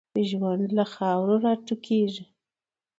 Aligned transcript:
ژوند 0.29 0.67
له 0.77 0.85
خاورو 0.93 1.35
را 1.43 1.53
ټوکېږي. 1.65 2.25